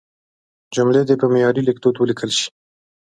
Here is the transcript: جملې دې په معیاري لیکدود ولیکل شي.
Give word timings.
جملې 0.75 1.01
دې 1.07 1.15
په 1.21 1.27
معیاري 1.33 1.61
لیکدود 1.67 1.95
ولیکل 1.97 2.31
شي. 2.37 2.47